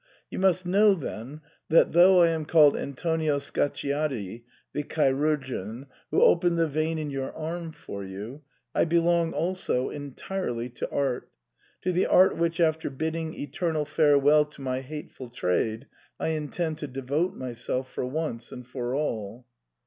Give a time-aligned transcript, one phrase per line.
[0.31, 6.57] You must know then, that though I am called Antonio Scacciati, the chirurgeon, who opened
[6.57, 8.41] the vein in your arm for you,
[8.73, 11.29] I belong also en tirely to art—
[11.83, 15.85] to the art which, after bidding eternal farewell to my hateful trade,
[16.19, 19.45] I intend to devote myself for once and for all."